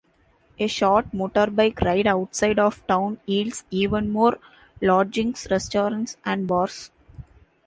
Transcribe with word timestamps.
A 0.57 0.65
short 0.65 1.11
motorbike 1.11 1.79
ride 1.81 2.07
outside 2.07 2.57
of 2.57 2.81
town 2.87 3.19
yields 3.27 3.65
even 3.69 4.09
more 4.09 4.39
lodgings, 4.81 5.45
restaurants 5.51 6.17
and 6.25 6.47
bars. 6.47 6.89